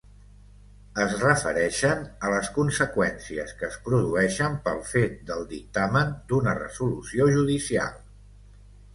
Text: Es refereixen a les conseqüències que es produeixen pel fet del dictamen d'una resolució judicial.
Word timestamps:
Es 1.01 1.11
refereixen 1.23 1.99
a 2.27 2.29
les 2.35 2.47
conseqüències 2.55 3.53
que 3.59 3.67
es 3.67 3.77
produeixen 3.89 4.55
pel 4.69 4.81
fet 4.93 5.13
del 5.27 5.45
dictamen 5.51 6.09
d'una 6.33 6.55
resolució 6.61 7.29
judicial. 7.37 8.01